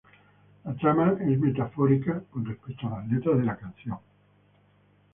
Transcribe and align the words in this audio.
La 0.63 0.73
trama 0.73 1.15
es 1.29 1.37
metafórica 1.39 2.23
con 2.31 2.43
respecto 2.43 2.87
a 2.87 3.01
la 3.01 3.05
letra 3.05 3.35
de 3.35 3.43
la 3.43 3.55
canción. 3.55 3.99